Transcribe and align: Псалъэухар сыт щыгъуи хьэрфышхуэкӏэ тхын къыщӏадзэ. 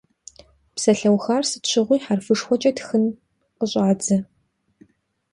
Псалъэухар 0.75 1.43
сыт 1.49 1.63
щыгъуи 1.69 1.99
хьэрфышхуэкӏэ 2.03 2.71
тхын 2.77 3.03
къыщӏадзэ. 3.57 4.17